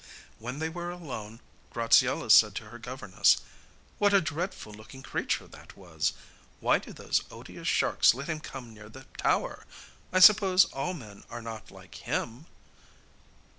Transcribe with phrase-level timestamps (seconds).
[0.39, 3.37] When they were alone, Graziella said to her governess:
[3.99, 6.13] 'What a dreadful looking creature that was!
[6.59, 9.67] Why do those odious sharks let him come near the tower?
[10.11, 12.47] I suppose all men are not like him?